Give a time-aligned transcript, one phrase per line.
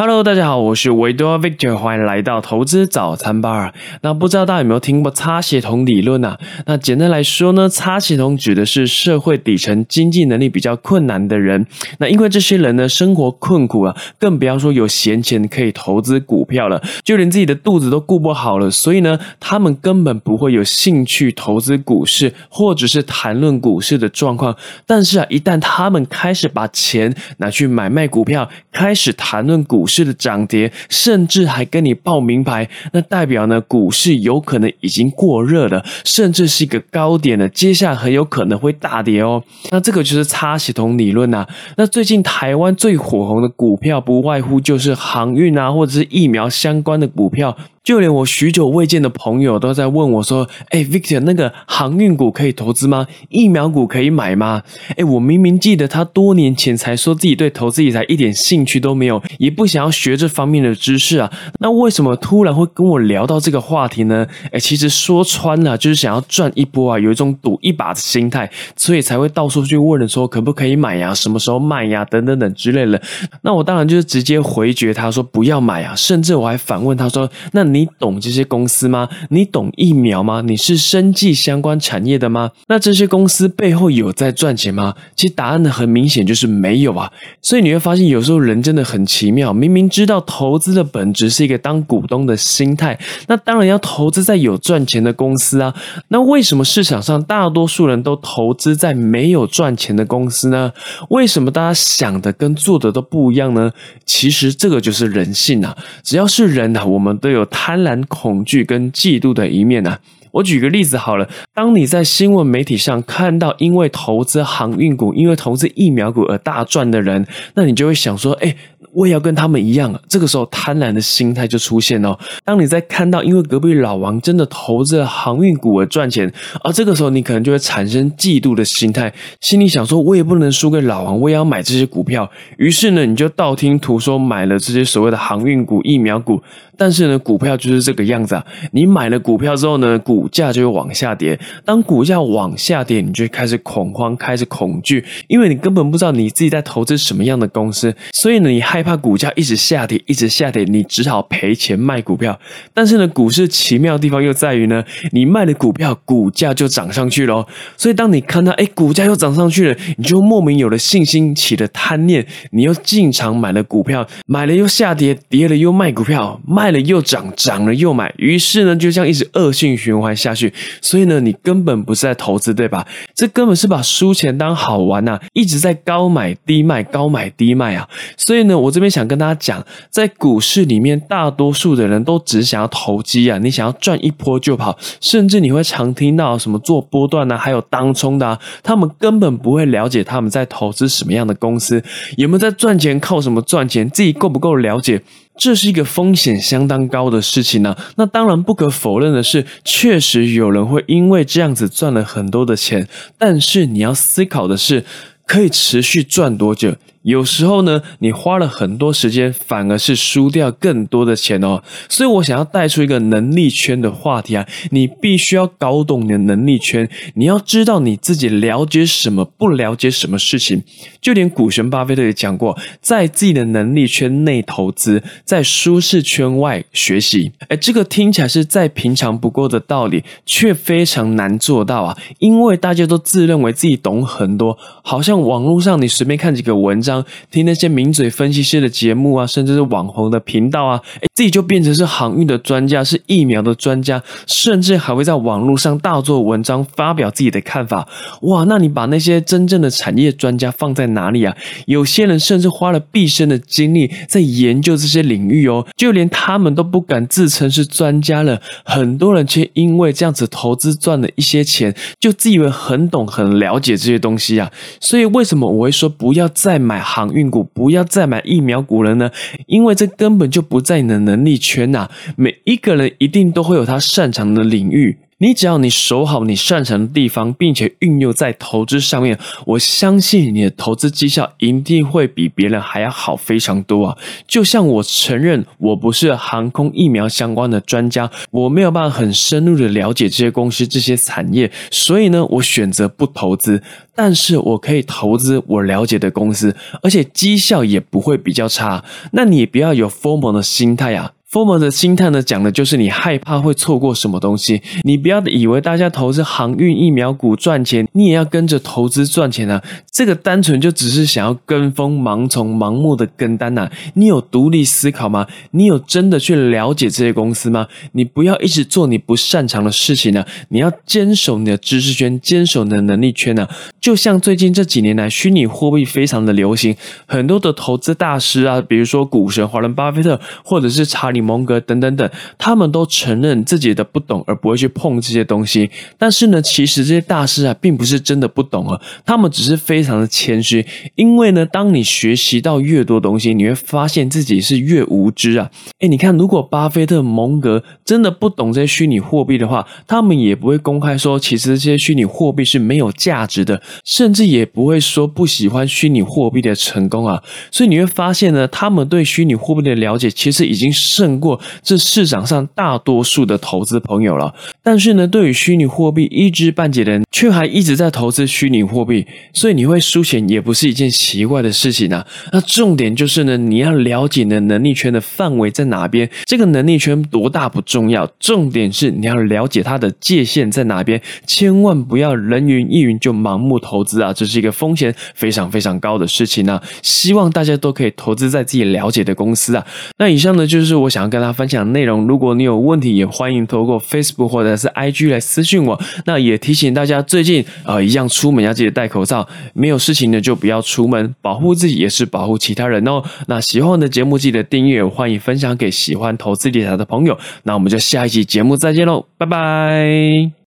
[0.00, 3.74] Hello，大家好，我是维多 Victor，欢迎来到投资早餐吧。
[4.00, 6.38] 那不知道大家有没有听过擦协同理论啊？
[6.64, 11.66] 那简单来说呢，擦协同指的是社会底层经济能力比较困难的人。
[11.98, 24.56] 那因为这些人呢，生活困苦啊，更不要说有闲钱可以投资股票了，就连自己的肚子都顾不好了，所以呢，他们根本不会有兴趣投资股市，或者是谈论股市的状况。
[24.86, 29.86] 但是啊，一旦他们开始把钱拿去买卖股票，开始谈论股。
[29.90, 39.42] 市的涨跌，甚至还跟你报名牌，那代表呢，股市有可能已经过热了，甚至是一个高点了，接下来很有可能会大跌哦。
[39.70, 41.44] 那这个就是差系统理论呐。
[41.76, 47.56] 那最近台湾最火红的股票，不外乎就是航运啊，或者是疫苗相关的股票。
[47.82, 53.06] 就连我许久未见的朋友都在问我说：“哎，Victor，那个航运股可以投资吗？
[53.30, 54.62] 疫苗股可以买吗？”
[54.98, 61.32] 哎，我明明记得他多年前才说自己对投资理财一点兴趣都没有，也不想要学这方面的知识啊。
[61.60, 64.26] 那为什么突然会跟我聊到这个话题呢？
[64.52, 73.00] 哎，其实说穿了就是想要赚一波啊，有一种赌一把的心态，所以才会到处去问说可不可以买呀，什么时候卖呀，等等等之类的。
[73.40, 79.08] 那我当然就是直接回绝他说不要买啊，甚至我还反问他说：“那？”你懂这些公司吗？
[79.30, 80.42] 你懂疫苗吗？
[80.44, 82.50] 你是生计相关产业的吗？
[82.68, 84.94] 那这些公司背后有在赚钱吗？
[85.16, 87.12] 其实答案呢很明显就是没有啊。
[87.42, 95.74] 所以你会发现有时候人真的很奇妙，明明知道投资的本质是一个当股东的心态，那当然要投资在有赚钱的公司啊。
[96.08, 100.72] 那为什么市场上大多数人都投资在没有赚钱的公司呢？
[101.10, 103.72] 为什么大家想的跟做的都不一样呢？
[104.06, 105.76] 其实这个就是人性啊。
[106.02, 107.40] 只要是人啊，我们都有。
[107.62, 109.98] 贪婪、恐惧跟嫉妒的一面呢？
[110.30, 118.56] 我举个例子好了，当你在新闻媒体上看到因为投资航运股、因为投资疫苗股而大赚的人，那你就会想说：哎。
[118.92, 122.18] 我也要跟他们一样，这个时候贪婪的心态就出现了。
[122.44, 126.32] 当你在看到因为隔壁老王真的投资了航运股而赚钱，
[126.64, 132.28] 而这个时候你可能就会产生嫉妒的心态，心里想说：我也不能输给老王，我也要买这些股票。
[132.56, 136.42] 于是呢，你就道听途说买了这些所谓的航运股、疫苗股。
[136.80, 138.44] 但是呢，股票就是这个样子啊。
[138.72, 141.38] 你买了股票之后呢，股价就会往下跌。
[141.64, 148.80] 当股价往下跌，你就开始恐慌，开始恐惧，因为你根本不知道你自己在投资什么样的公司，所以呢，你害。
[148.80, 152.40] 怕股价一直下跌，一直下跌，你只好赔钱卖股票。
[152.72, 154.82] 但是呢，股市奇妙的地方又在于呢，
[155.12, 157.46] 你卖了股票，股价就涨上去了。
[157.76, 168.10] 所以当你看到哎，股价又涨上去了，你就莫名有了信心，起了贪念，你又进场买了股票，买了又下跌，跌了又卖股票，卖了又涨，涨了又买。
[168.16, 170.50] 于是呢，就这样一直恶性循环下去。
[170.80, 172.86] 所以呢，你根本不是在投资，对吧？
[173.14, 177.86] 这根本是把输钱当好玩呐，一直在高买低卖，高买低卖啊。
[178.16, 178.70] 所以呢，我。
[178.70, 191.82] 这边想跟大家讲，在股市里面，大多数的人都只想要投机啊，你想要赚一波就跑，甚至你会常听到什么做波段啊，还有当冲的，啊他们根本不会了解他们在投资什么样的公司，
[192.16, 195.02] 有没有在赚钱，靠什么赚钱，自己够不够了解，
[195.40, 197.74] 这是一个风险相当高的事情呢。
[197.96, 202.86] 那当然不可否认的是，确实有人会因为这样子赚了很多的钱，
[203.16, 204.84] 但是你要思考的是，
[205.24, 206.76] 可以持续赚多久？
[207.02, 211.62] 有时候呢，你花了很多时间，反而是输掉更多的钱哦。
[211.88, 220.62] 所以我想要带出一个能力圈的话题啊，你必须要搞懂你的能力圈，你要知道你自己了解什么，不了解什么事情。
[221.00, 227.32] 就连股神巴菲特也讲过，在自己的能力圈内投资，在舒适圈外学习。
[227.48, 231.96] 哎，这个听起来是再平常不过的道理，却非常难做到啊！
[232.18, 236.89] 因为大家都自认为自己懂很多，好像网络上你随便看几个文章。
[237.30, 240.80] 听那些名嘴分析师的节目啊，甚至是网红的频道啊，
[241.14, 247.86] 自己就变成是航运的专家，是疫苗的专家，甚至还会在网络上大做文章，发表自己的看法。
[248.22, 251.36] 哇，那你把那些真正的产业专家放在哪里啊？
[251.66, 258.40] 有些人甚至花了毕生的精力在研究这些领域哦，就连他们都不敢自称是专家了。
[258.64, 264.50] 很多人却因为这样子投资赚了一些钱，就自以为很懂、很了解这些东西啊。
[264.80, 266.79] 所以为什么我会说不要再买？
[266.80, 269.10] 航运股不要再买疫苗股了呢，
[269.46, 271.88] 因为这根本就不在你的能力圈呐。
[272.16, 274.98] 每一个人一定都会有他擅长的领域。
[275.22, 283.98] 你只要你守好你擅长的地方，并且运用在投资上面，我相信你的投资绩效一定会比别人还要好非常多啊！
[284.26, 293.62] 就像我承认我不是航空疫苗相关的专家，我没有办法很深入的了解这些公司、这些产业，所以呢，我选择不投资。
[293.94, 298.82] 但是我可以投资我了解的公司，而且绩效也不会比较差。
[299.12, 301.12] 那你不要有锋芒的心态啊。
[301.32, 304.60] FOMO 的心态呢，讲的就是你害怕会错过什么东西。
[304.82, 309.62] 你不要以为大家投资航运疫苗股赚钱，你也要跟着投资赚钱啊！
[309.92, 313.70] 这个单纯就只是想要跟风盲从、盲目的跟单呐。
[313.94, 315.28] 你有独立思考吗？
[315.52, 317.68] 你有真的去了解这些公司吗？
[317.92, 320.24] 你不要一直做你不擅长的事情呢。
[320.48, 323.46] 你要坚守你的知识圈，坚守你的能力圈呢。
[323.80, 326.74] 就像最近这几年来，虚拟货币非常的流行，
[327.06, 331.19] 很多的投资大师啊，比如说股神华伦巴菲特，或者是查理。
[331.20, 335.70] 蒙格等等等，他们都承认自己的不懂，而不会去碰这些东西。
[335.98, 340.64] 但是呢，其实这些大师啊，并不是真的不懂啊，他们只是非常的谦虚。
[340.94, 345.50] 因为呢，当你学习到越多东西，你会发现自己是越无知啊。
[345.80, 357.22] 哎，你看，如果巴菲特、蒙格真的不懂这些虚拟货币的话，他们也不会公开说，其实这些虚拟货币是没有价值的，甚至也不会说不喜欢虚拟货币的成功啊。
[357.50, 361.09] 所以你会发现呢，他们对虚拟货币的了解，其实已经胜。
[361.18, 372.06] 过这市场上大多数的投资朋友了，但是呢，对于虚拟货币一知半解的人，却还一直在投资虚拟货币，所以你会输钱也不是一件奇怪的事情啊。
[372.32, 386.60] 那重点就是呢，你要了解你的能力圈的范围在哪边，这个能力圈多大不重要，重点是你要了解它的界限在哪边，千万不要人云亦云就盲目投资啊，这是一个风险非常非常高的事情呢。
[386.82, 389.66] 希望大家都可以投资在自己了解的公司啊。
[389.98, 390.99] 那以上呢就是我想。
[391.00, 395.80] 想跟大家分享内容，如果你有问题，也欢迎透过 Facebook 或者是 IG 来私信我。
[396.04, 403.02] 那也提醒大家，最近啊，一样出门要记得戴口罩，没有事情呢就不要出门，保护自己也是保护其他人哦。
[403.26, 407.18] 那喜欢我的节目，记得订阅，欢迎分享给喜欢投资理财的朋友。
[407.44, 410.30] 那我们就下一期节目再见喽，拜拜。